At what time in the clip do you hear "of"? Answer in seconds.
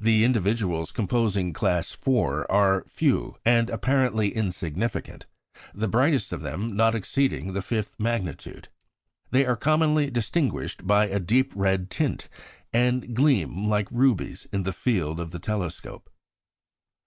6.32-6.40, 15.20-15.32